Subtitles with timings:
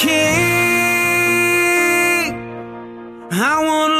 [0.00, 0.10] king.
[3.32, 3.99] I want.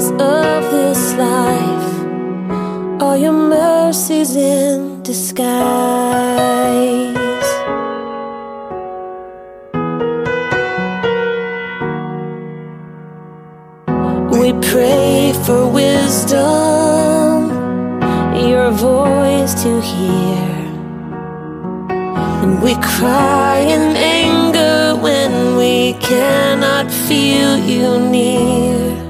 [0.00, 5.48] trials of this life are your mercies in disguise.
[14.32, 17.50] We pray for wisdom,
[18.48, 20.50] your voice to hear.
[22.42, 29.09] And we cry in anger when we cannot feel you near.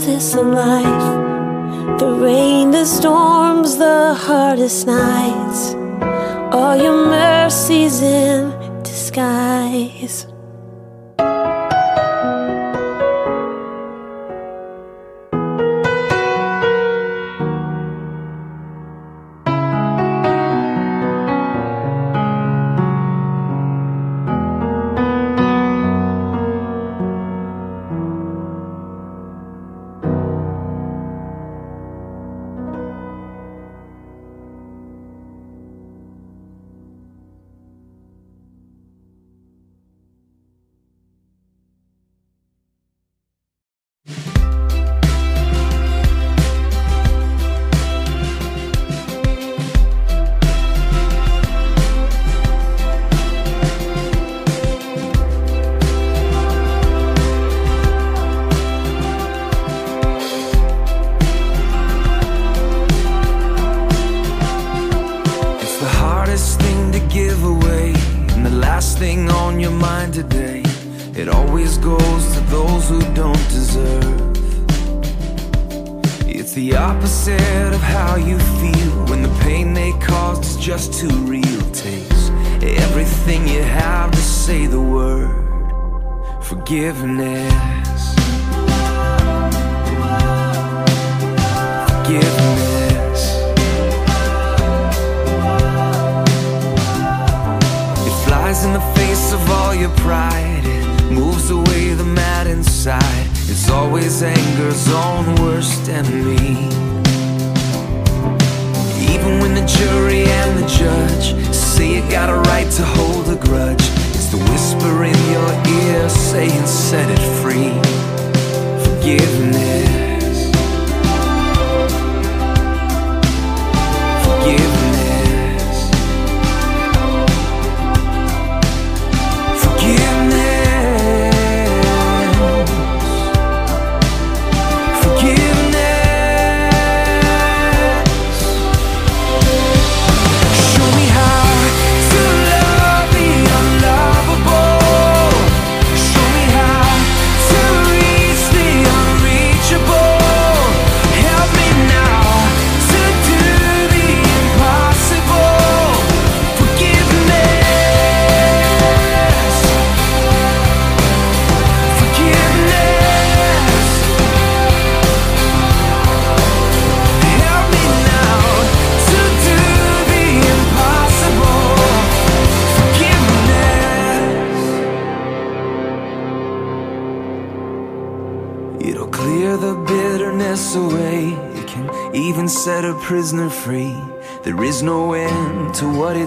[0.00, 1.98] this in life.
[1.98, 5.74] The rain, the storms, the hardest nights.
[6.54, 9.61] All your mercies in disguise.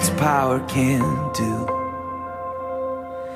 [0.08, 1.02] its power can
[1.34, 1.66] do.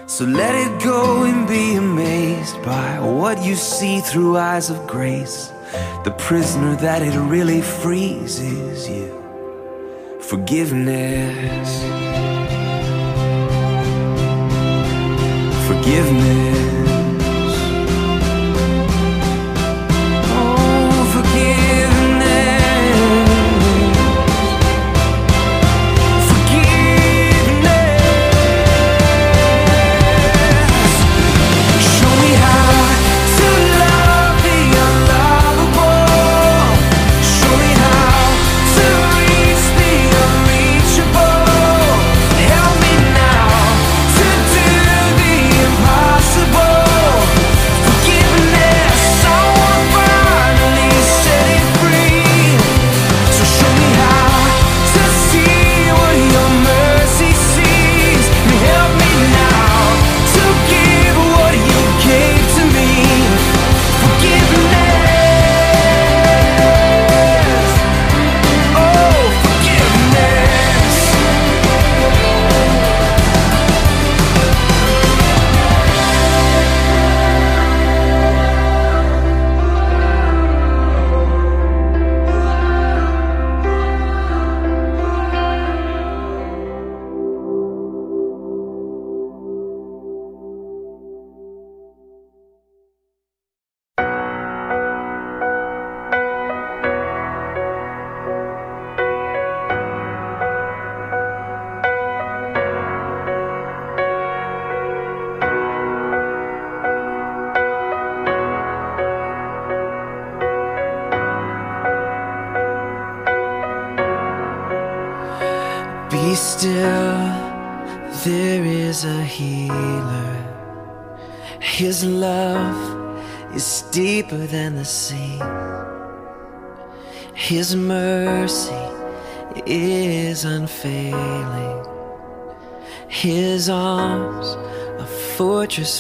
[0.06, 5.52] So let it go and be amazed by what you see through eyes of grace.
[6.04, 9.10] The prisoner that it really frees is you.
[10.22, 11.70] Forgiveness.
[15.68, 16.79] Forgiveness.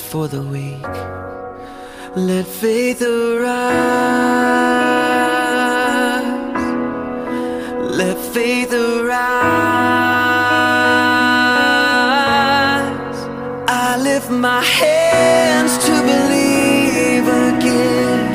[0.09, 0.81] for the weak.
[2.15, 3.59] Let faith arise.
[8.01, 9.19] Let faith arise.
[13.67, 18.25] I lift my hands to believe again.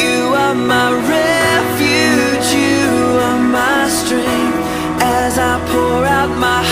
[0.00, 2.88] You are my refuge, you
[3.28, 4.58] are my strength
[5.00, 6.65] as I pour out my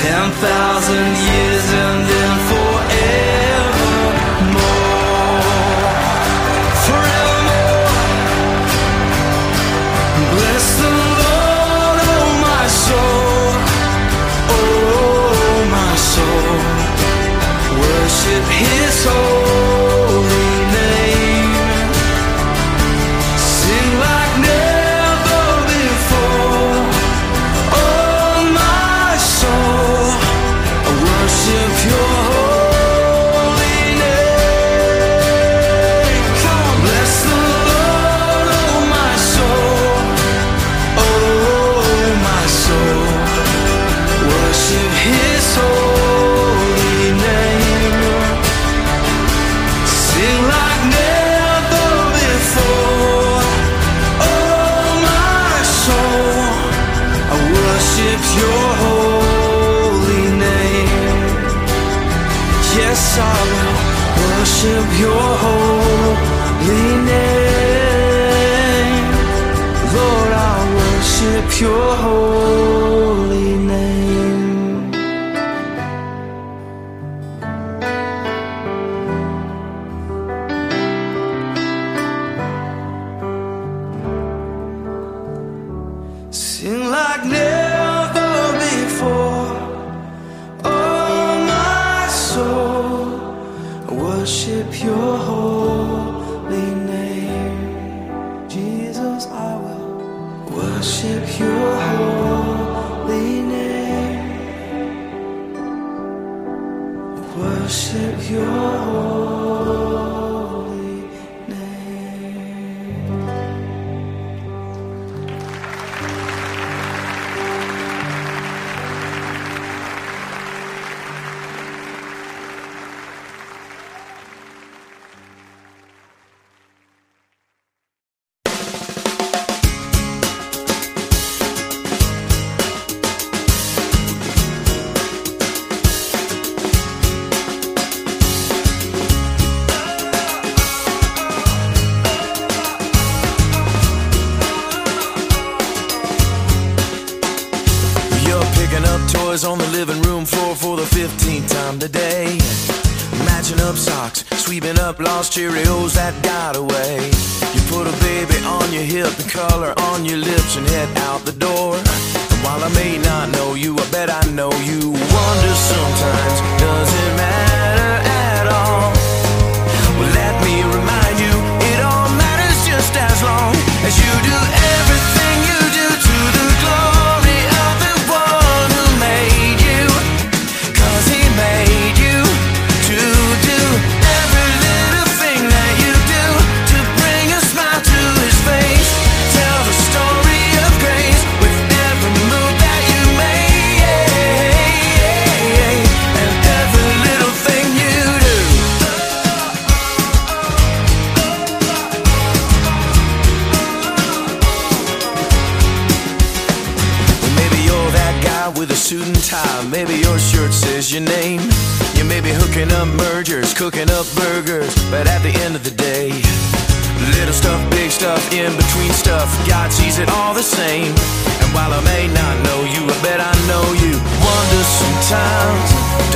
[0.00, 2.27] Ten thousand years and then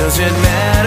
[0.03, 0.82] does it matter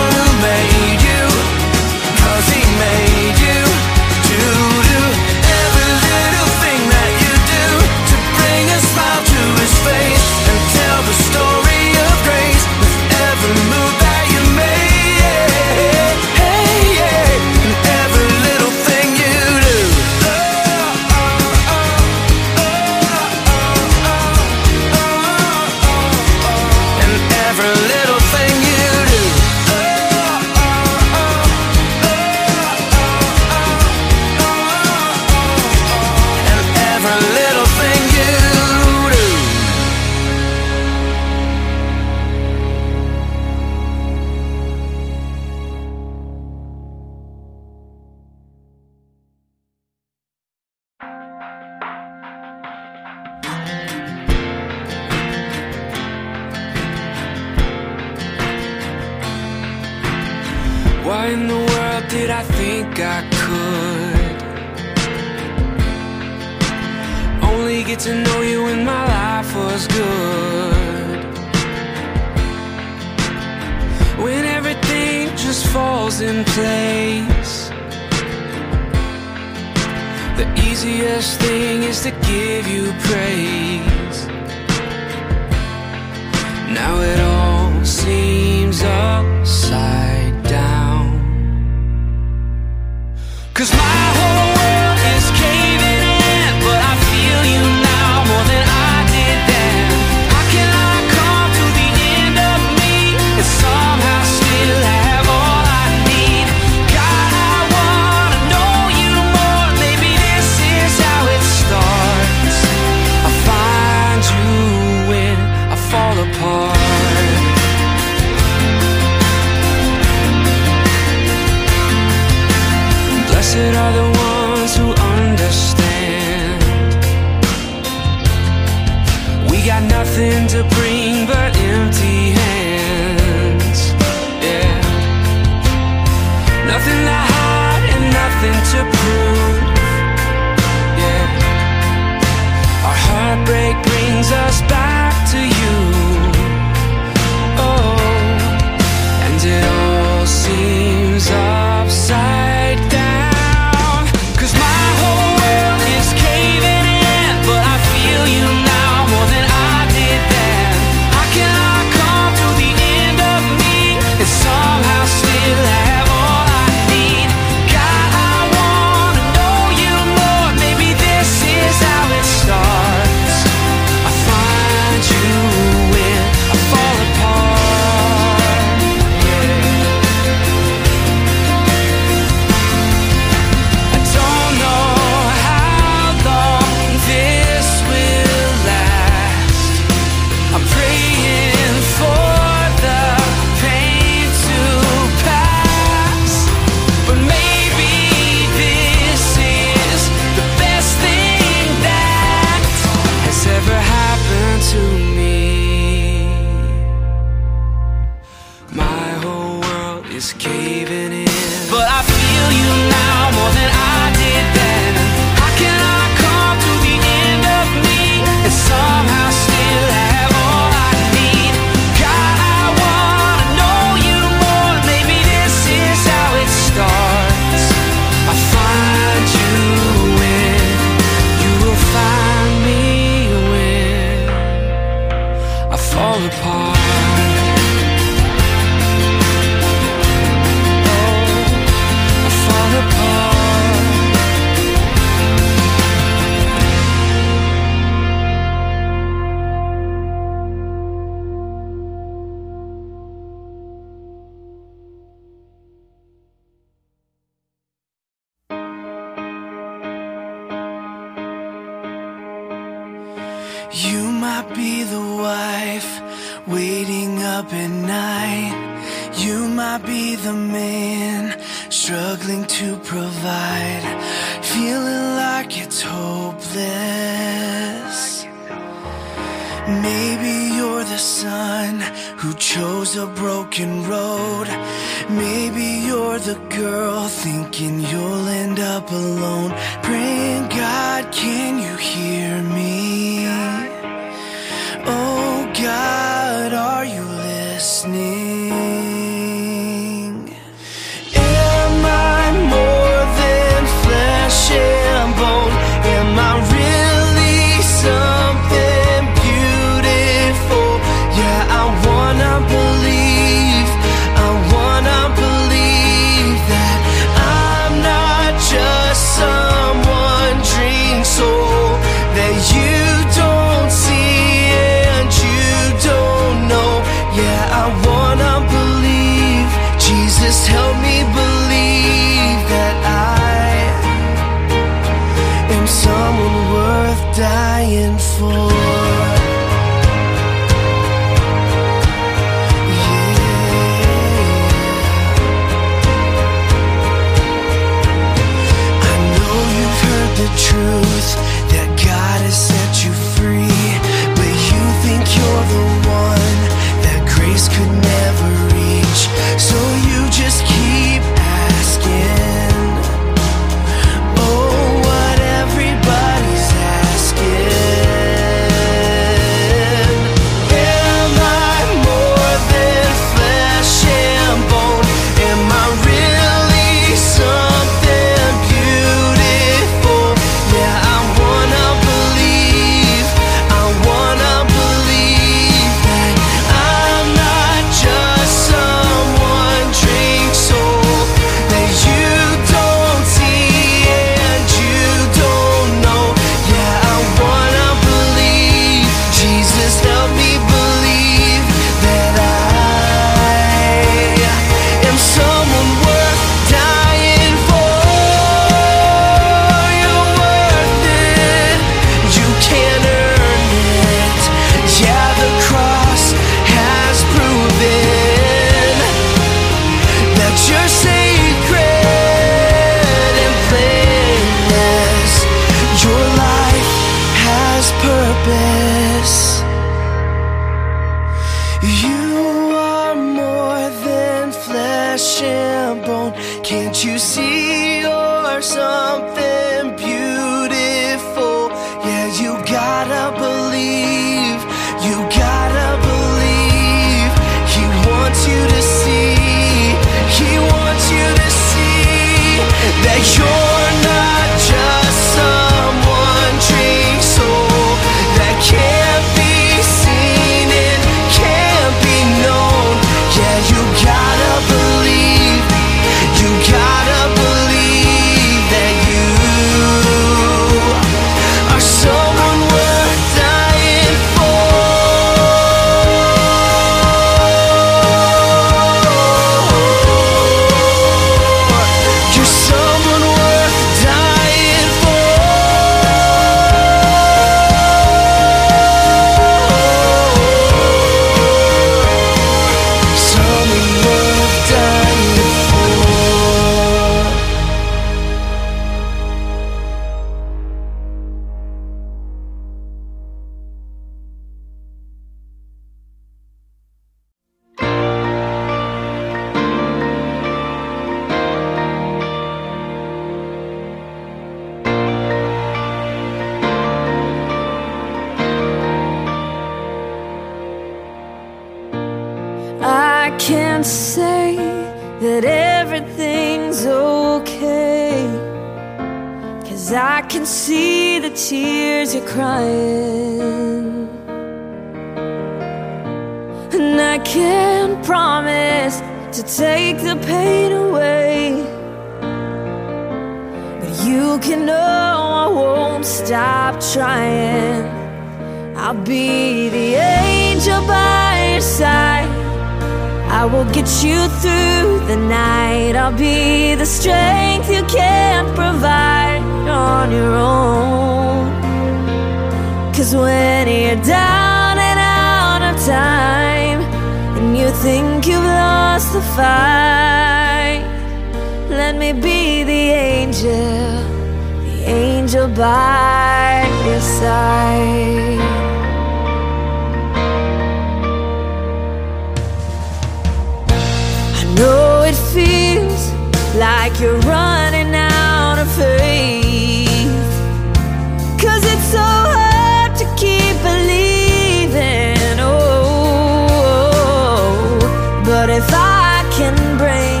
[598.24, 600.00] But if I can bring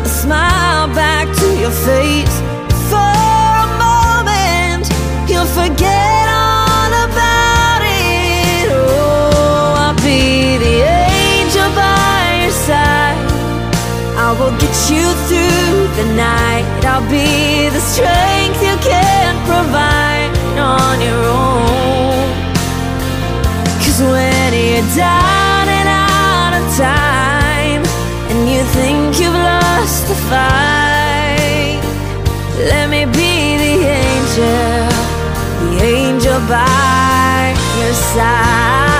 [0.00, 2.36] a smile back to your face
[2.88, 3.12] for
[3.64, 4.88] a moment,
[5.28, 8.64] you'll forget all about it.
[8.72, 13.20] Oh, I'll be the angel by your side.
[14.16, 16.64] I will get you through the night.
[16.88, 22.24] I'll be the strength you can't provide on your own.
[23.84, 25.39] Cause when you die,
[30.30, 31.82] find.
[32.70, 33.76] Let me be the
[34.06, 34.86] angel,
[35.60, 38.99] the angel by your side.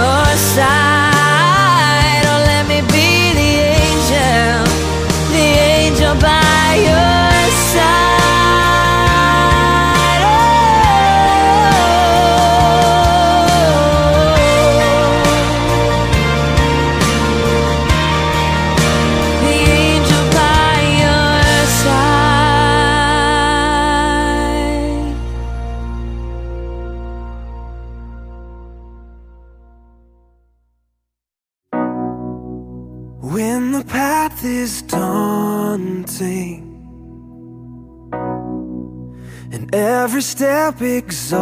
[40.71, 41.41] up exhausting.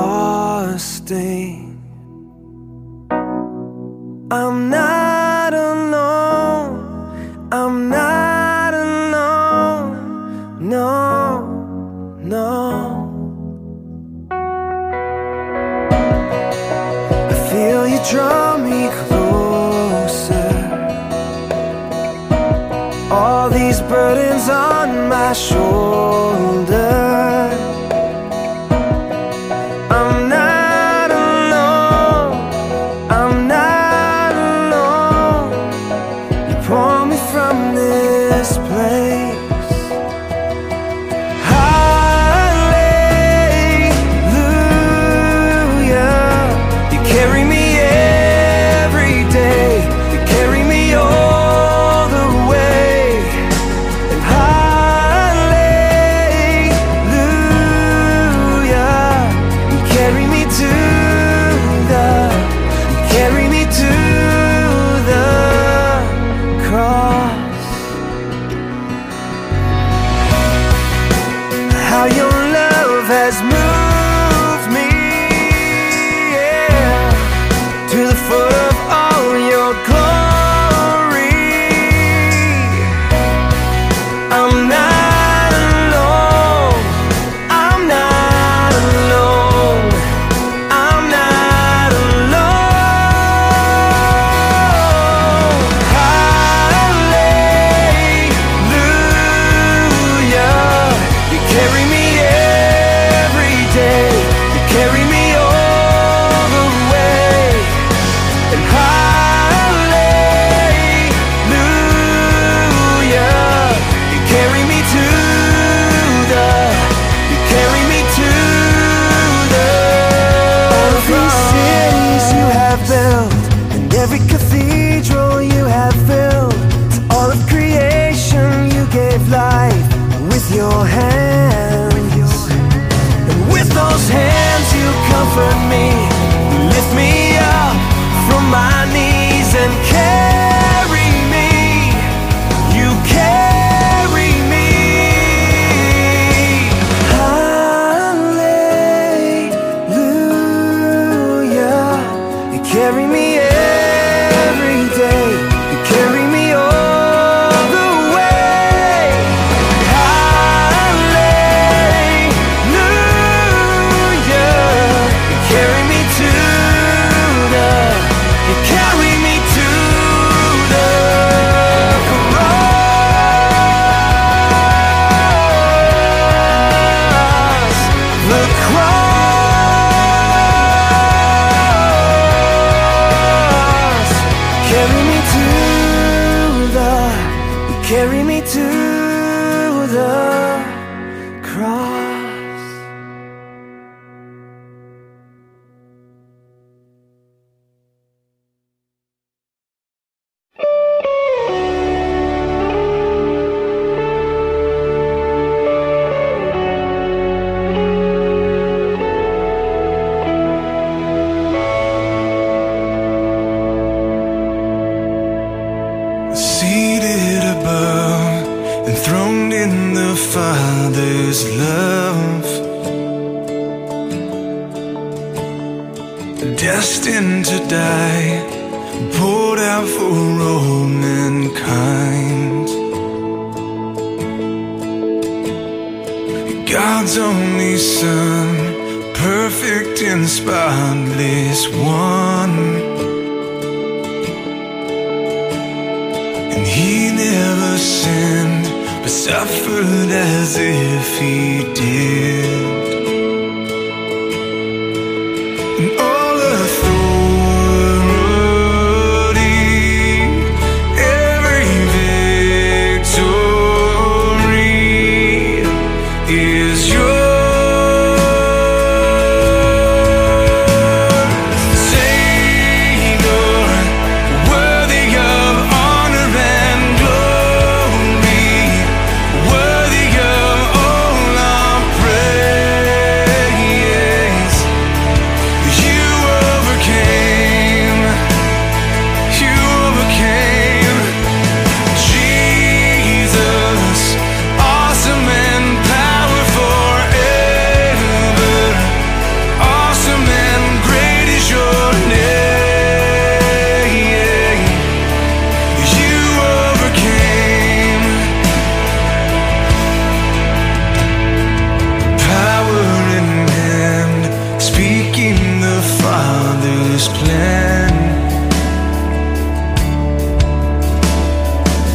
[316.99, 317.93] Father's plan.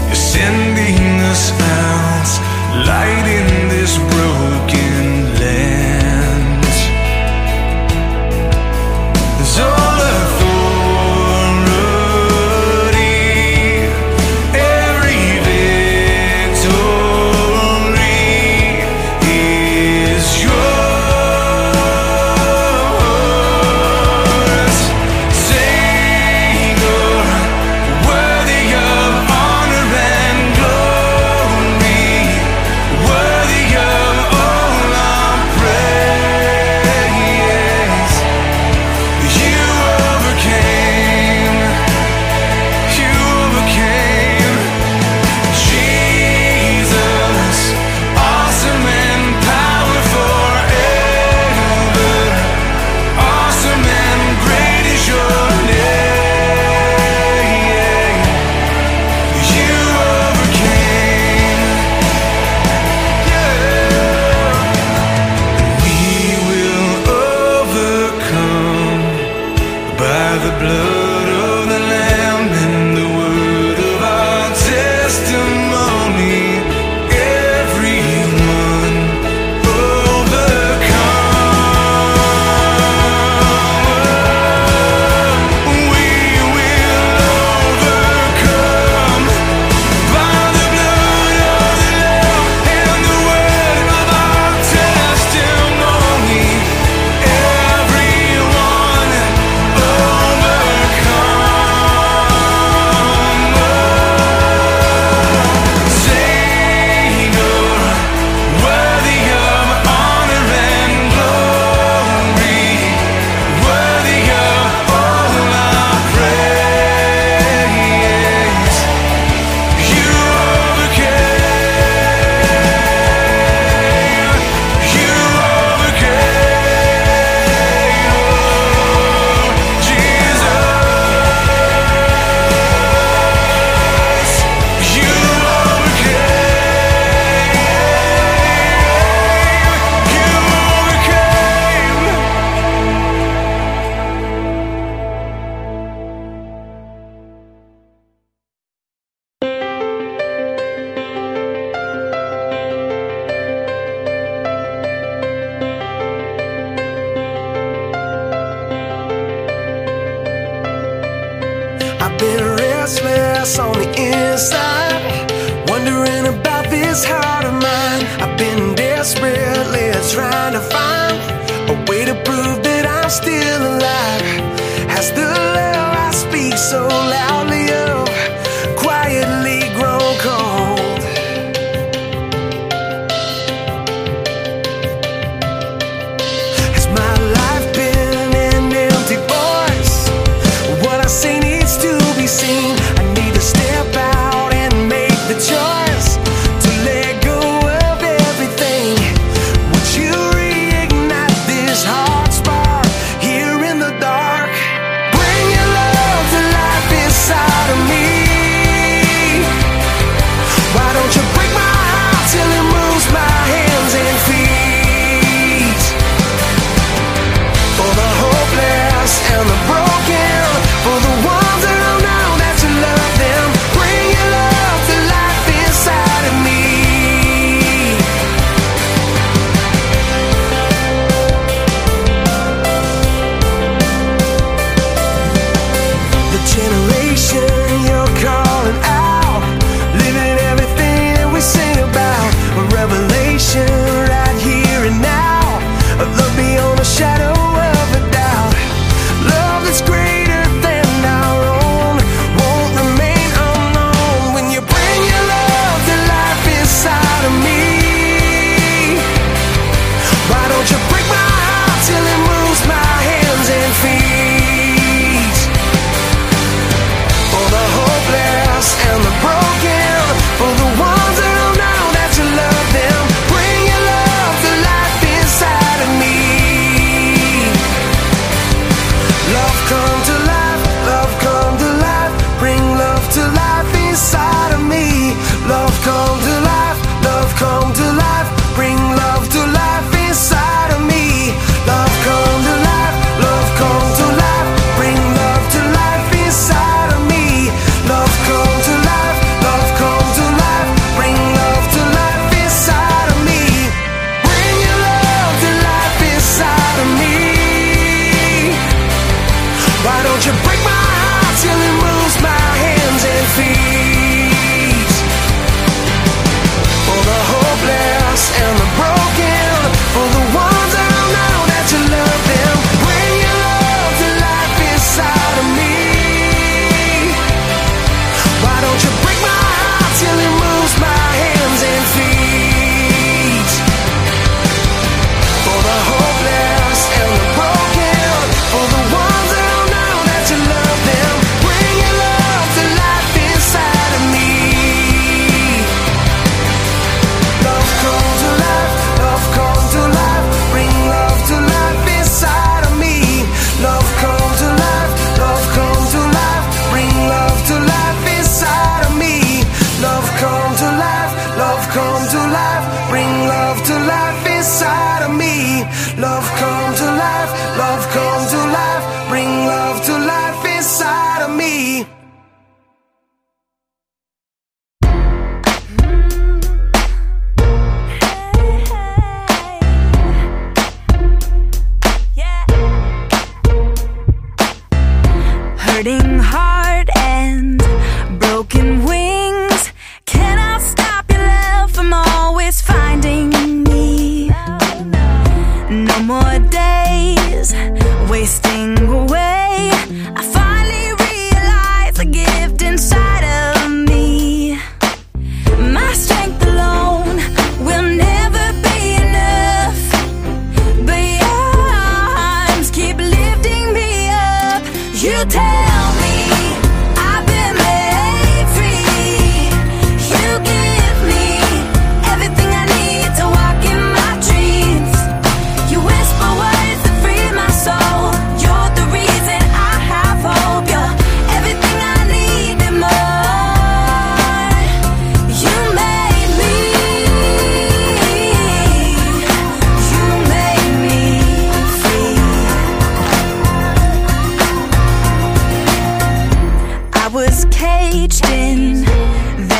[0.06, 2.30] You're sending us out,
[2.86, 4.83] light in this broken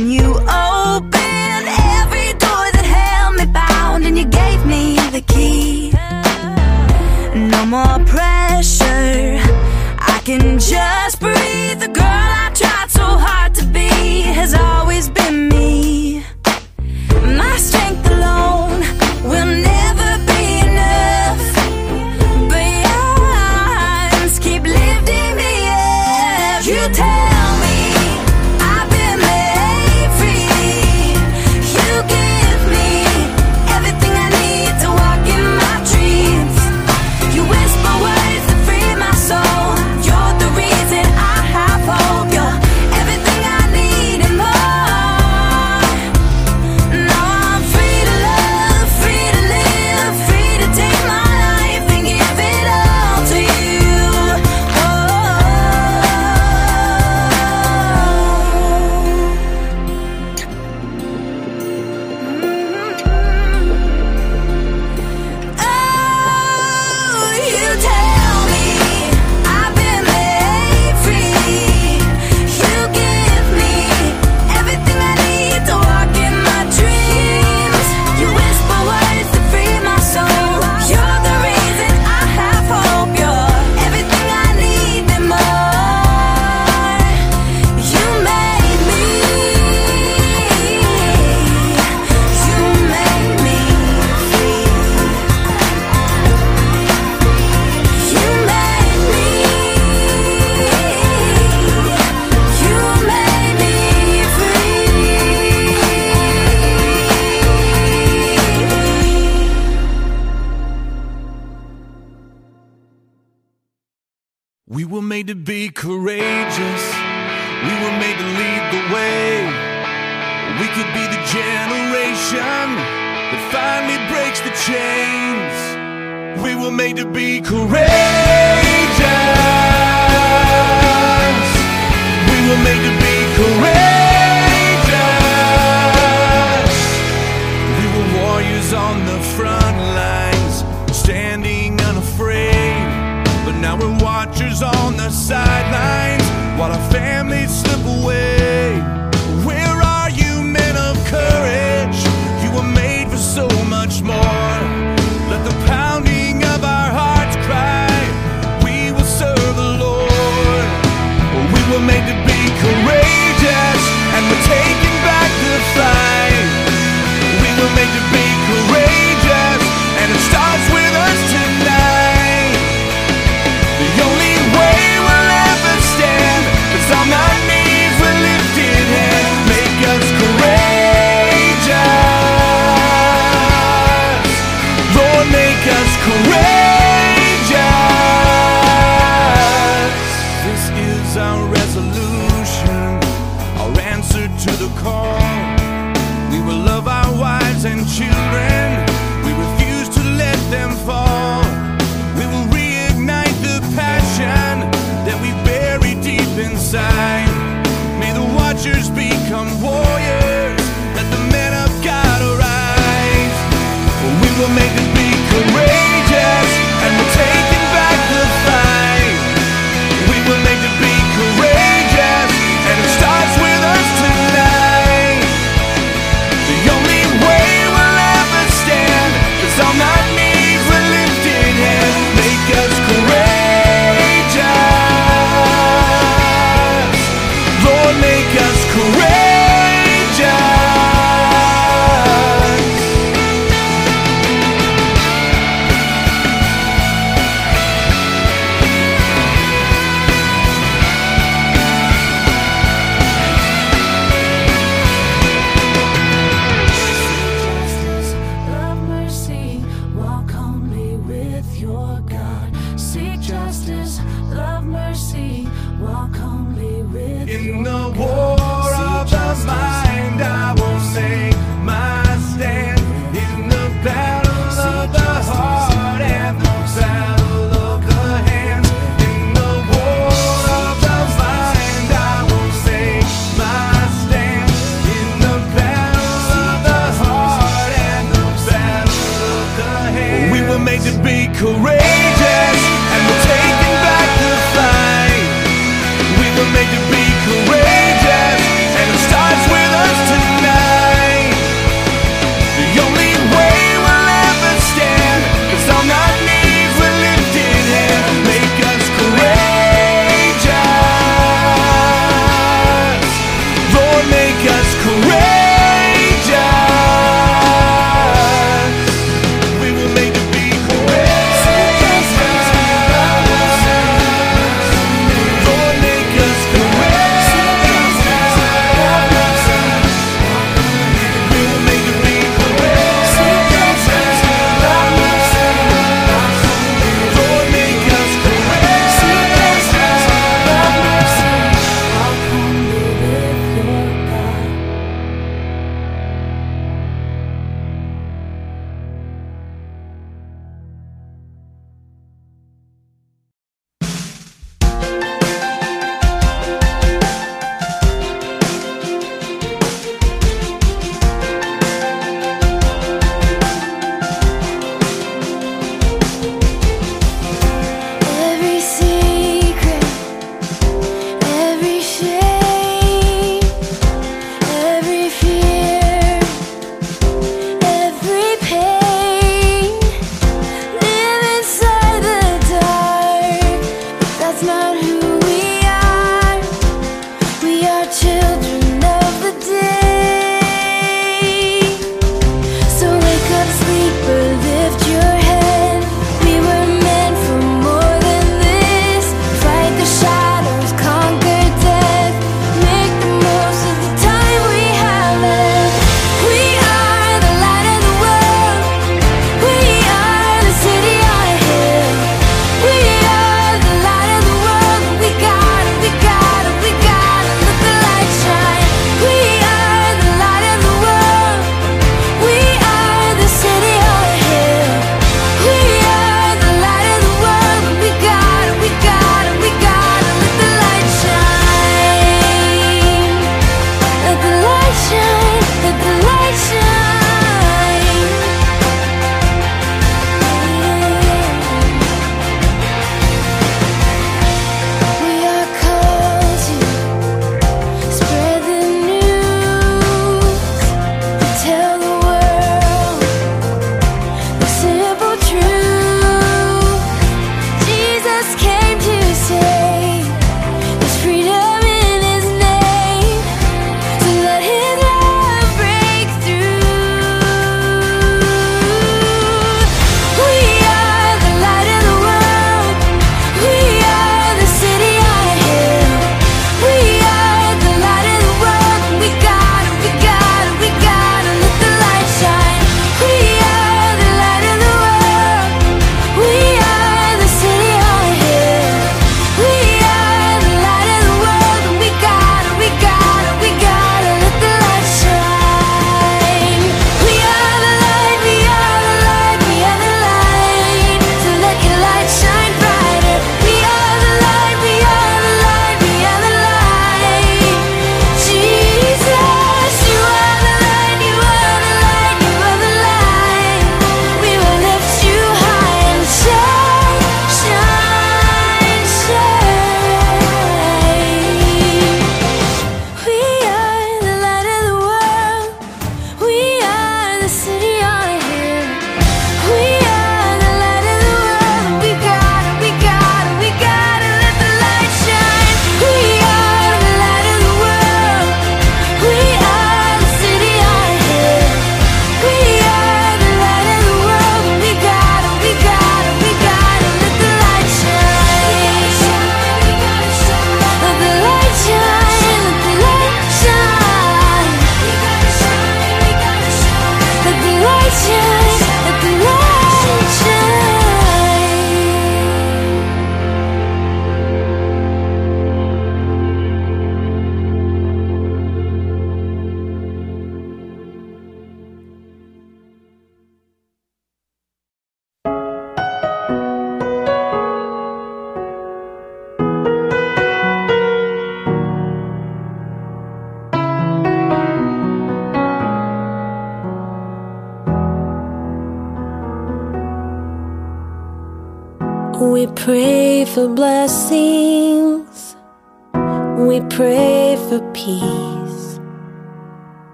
[0.00, 0.29] Then you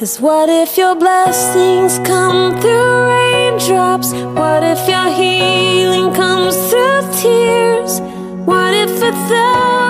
[0.00, 4.14] Cause what if your blessings come through raindrops?
[4.14, 8.00] What if your healing comes through tears?
[8.46, 9.89] What if a thousand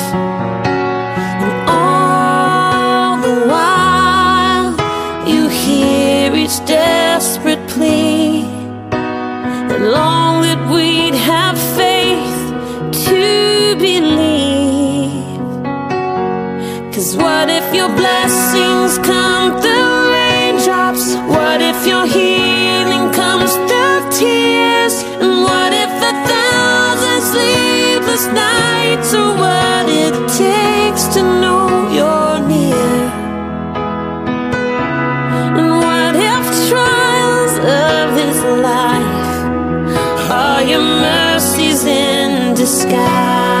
[0.13, 4.75] And all the while,
[5.27, 8.43] you hear each desperate plea.
[8.91, 12.39] And long that we'd have faith
[13.07, 15.23] to believe.
[16.93, 21.15] Cause what if your blessings come through raindrops?
[21.35, 25.03] What if your healing comes through tears?
[25.23, 29.13] And what if a thousand sleepless nights
[42.61, 43.60] disguise?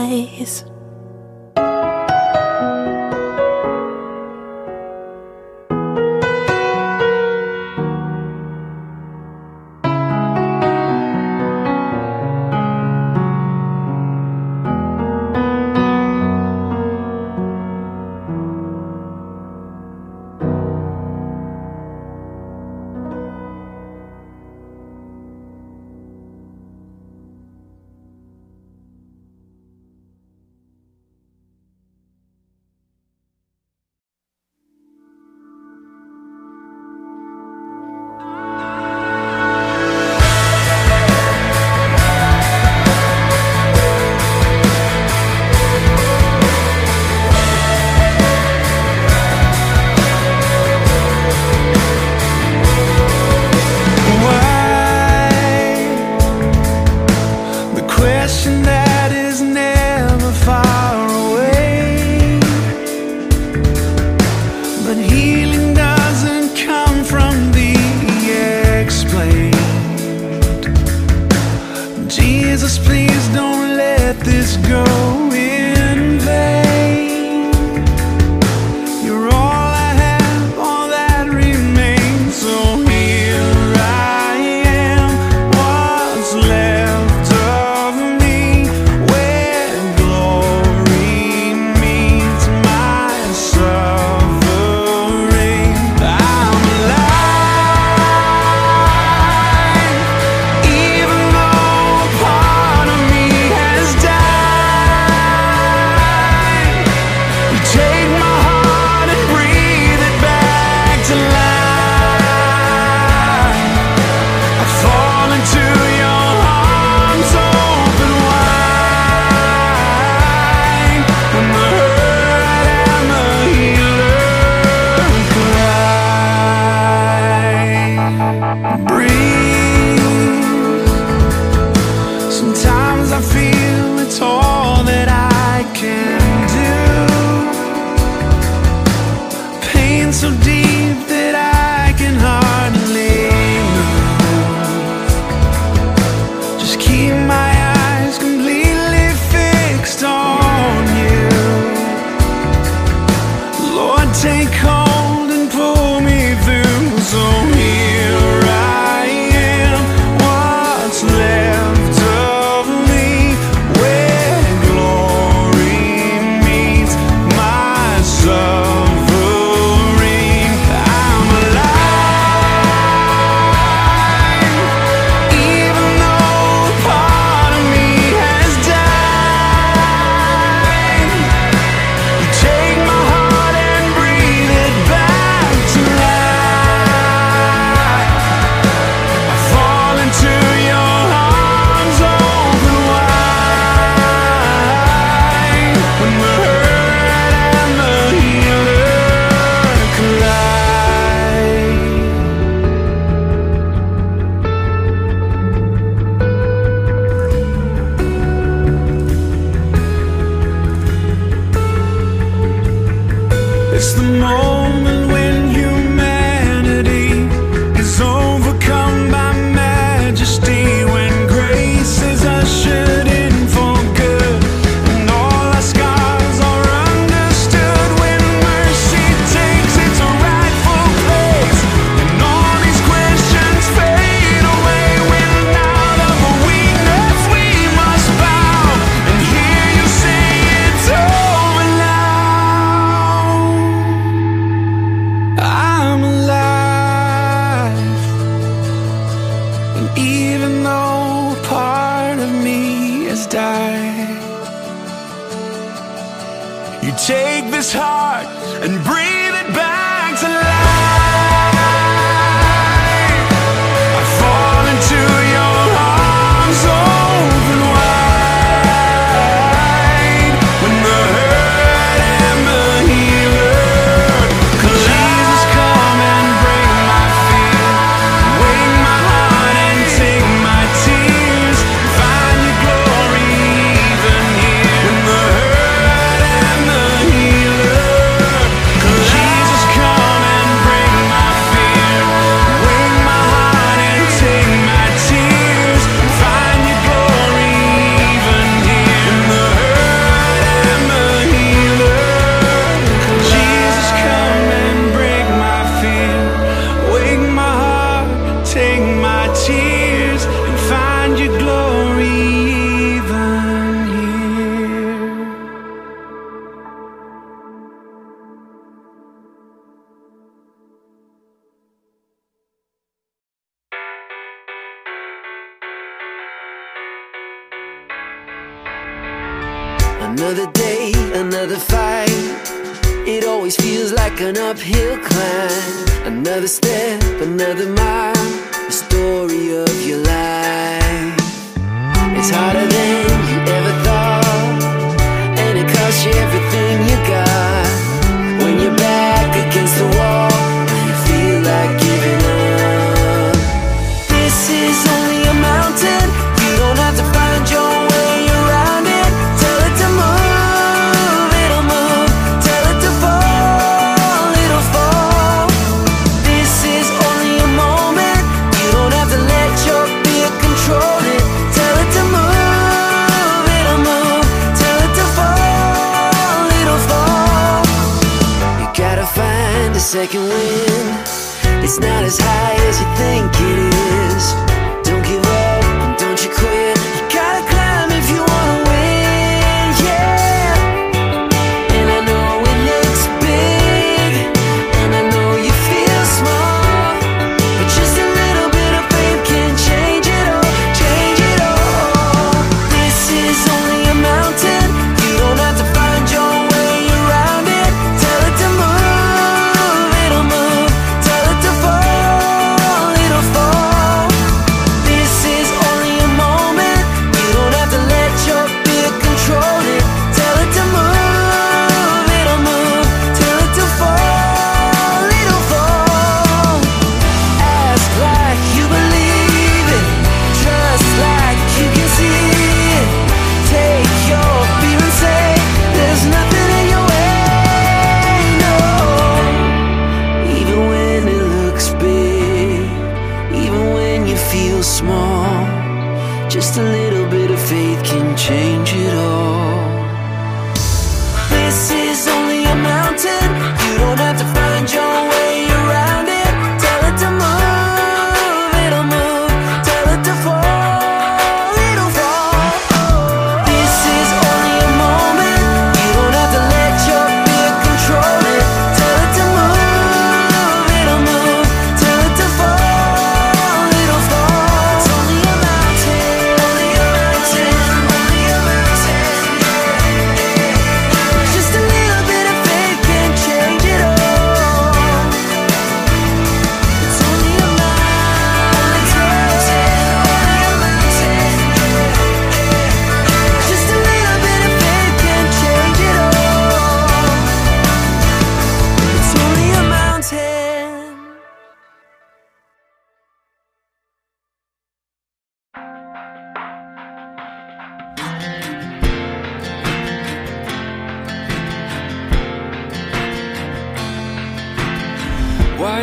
[58.01, 58.80] Question that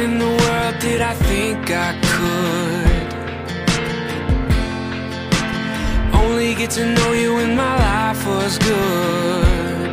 [0.00, 3.08] in the world did I think I could.
[6.22, 9.90] Only get to know you when my life was good.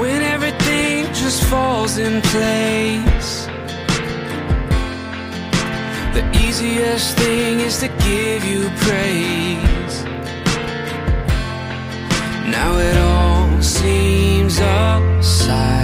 [0.00, 3.32] When everything just falls in place.
[6.16, 9.96] The easiest thing is to give you praise.
[12.56, 15.83] Now it all seems upside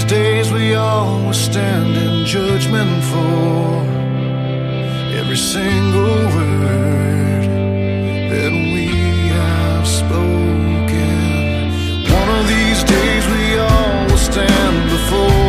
[0.00, 3.84] these days we all will stand in judgment for
[5.18, 7.44] every single word
[8.30, 8.86] that we
[9.28, 11.02] have spoken.
[12.12, 15.39] One of these days we all will stand before.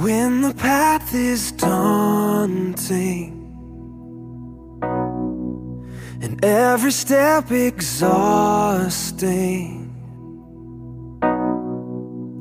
[0.00, 3.36] When the path is daunting
[6.22, 9.00] And every step exhausting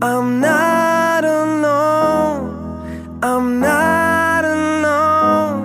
[0.01, 3.19] I'm not alone.
[3.21, 5.59] I'm not alone.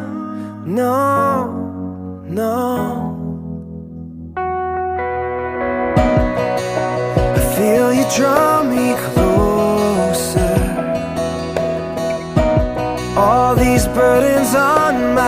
[0.75, 3.15] No, no.
[7.37, 8.44] I feel you draw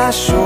[0.06, 0.45] paso.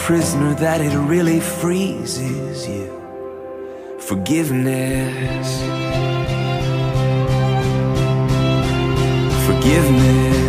[0.00, 2.88] prisoner that it really freezes you.
[4.00, 5.48] Forgiveness.
[9.46, 10.39] Forgiveness.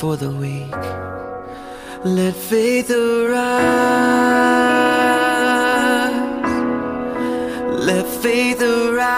[0.00, 0.74] for the weak.
[2.04, 3.50] Let faith arise.
[7.88, 9.10] Let faith arise.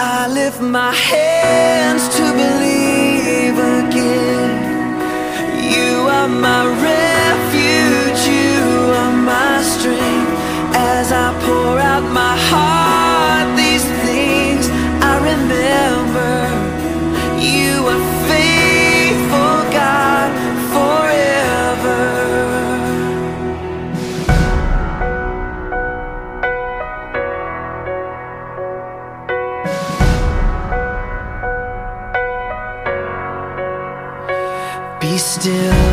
[0.00, 4.50] I lift my hands to believe again.
[5.72, 7.11] You are my redeemer.
[35.42, 35.92] still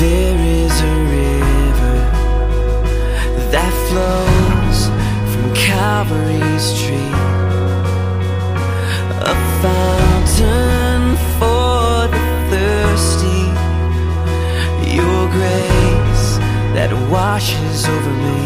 [0.00, 1.98] there is a river
[3.52, 4.78] that flows
[5.30, 7.12] from Calvary's tree.
[9.32, 11.02] A fountain
[11.38, 13.44] for the thirsty.
[14.98, 16.28] Your grace
[16.74, 18.42] that washes over me.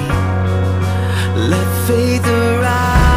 [1.48, 3.09] Let faith arise.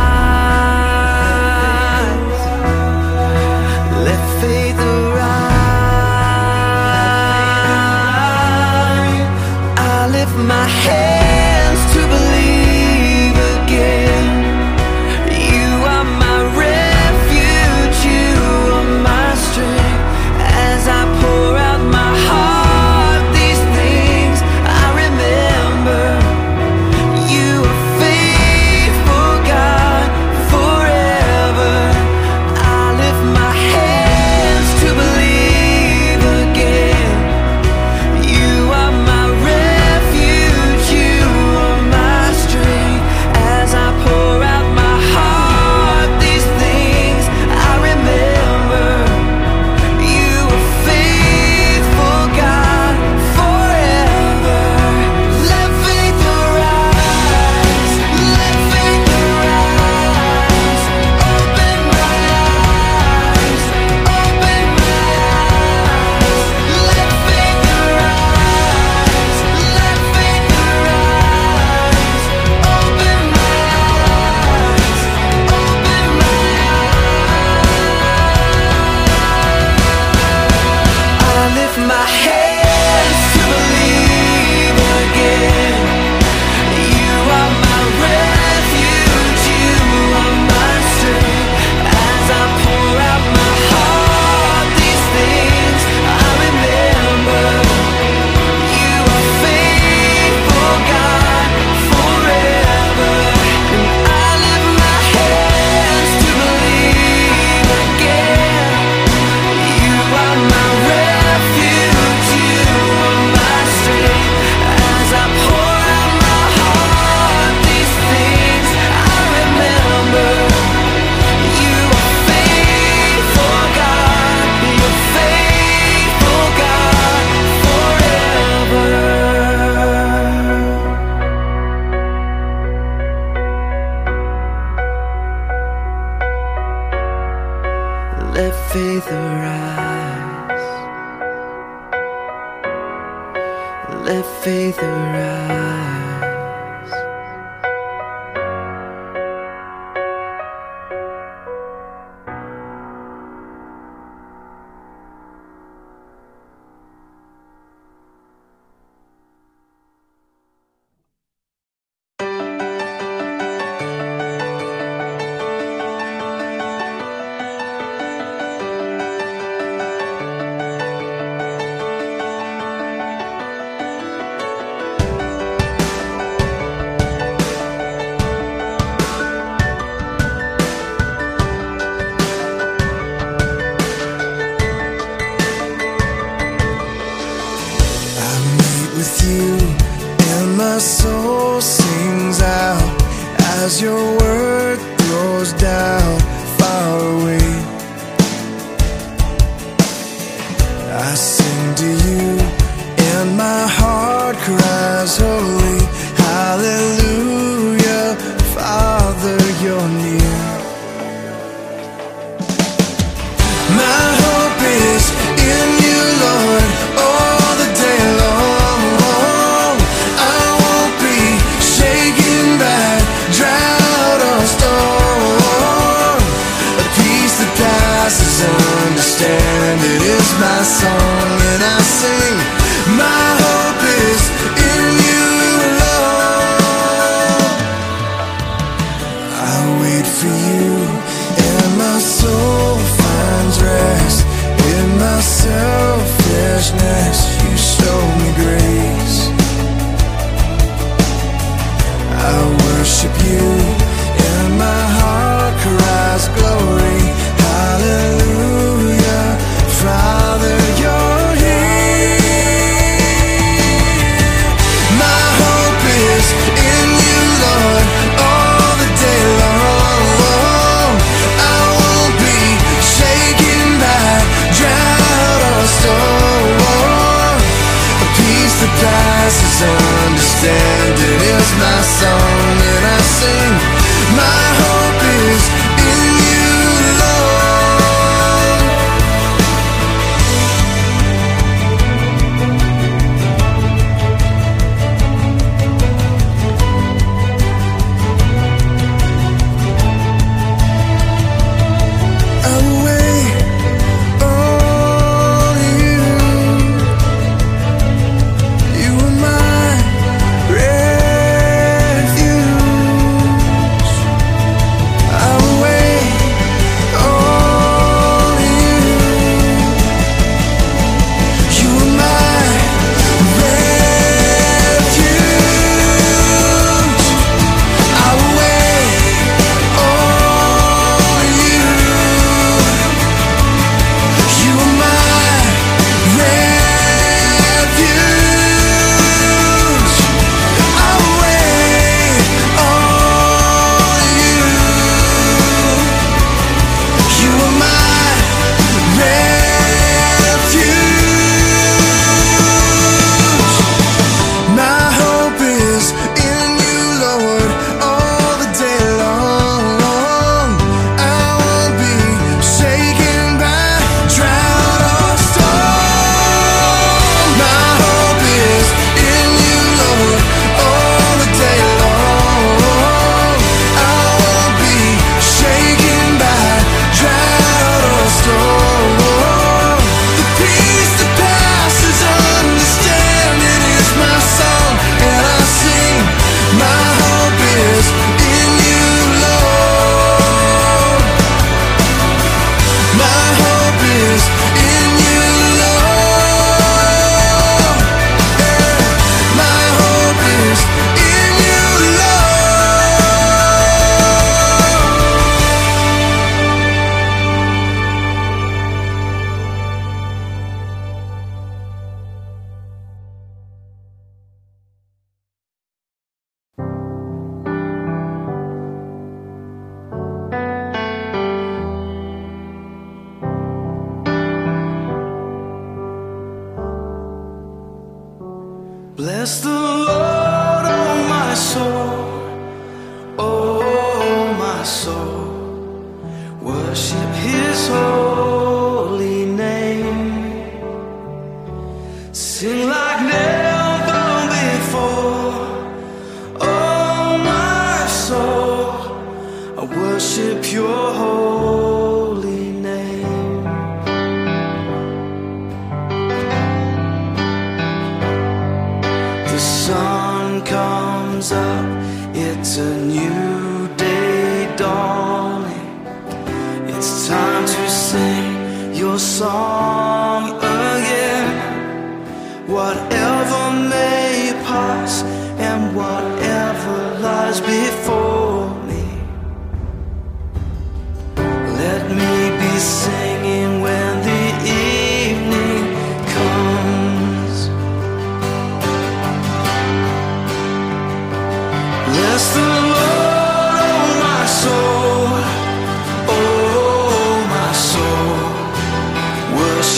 [280.43, 282.22] sand in his.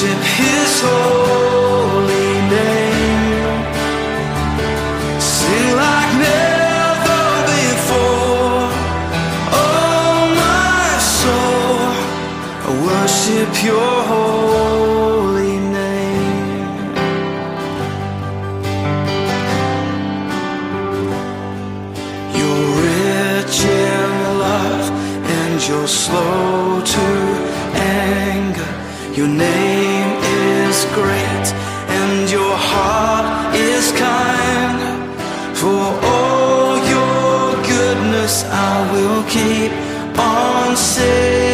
[0.06, 3.64] worship his holy name.
[5.20, 8.70] Sing like never before.
[9.62, 10.88] Oh, my
[11.18, 11.80] soul,
[12.66, 16.76] I worship your holy name.
[22.38, 24.10] You're rich in
[24.46, 24.86] love
[25.40, 27.06] and you're slow to
[27.76, 28.72] anger.
[29.16, 29.75] Your name
[30.96, 31.48] great
[32.00, 34.80] and your heart is kind.
[35.62, 39.72] For all your goodness, I will keep
[40.18, 41.45] on saying.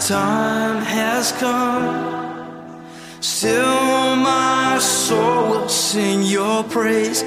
[0.00, 2.84] time has come.
[3.20, 7.19] Still, my soul will sing your praise.